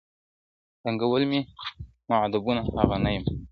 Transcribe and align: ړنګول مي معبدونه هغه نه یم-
ړنګول 0.83 1.23
مي 1.31 1.39
معبدونه 2.09 2.61
هغه 2.77 2.97
نه 3.03 3.09
یم- 3.15 3.25